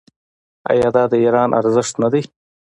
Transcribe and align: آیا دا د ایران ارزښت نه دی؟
آیا 0.71 0.89
دا 0.95 1.03
د 1.11 1.13
ایران 1.23 1.49
ارزښت 1.59 1.93
نه 2.01 2.07
دی؟ 2.13 2.21